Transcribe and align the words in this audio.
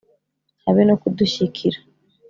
habe 0.65 0.81
no 0.87 0.95
kudushyikira. 1.01 1.79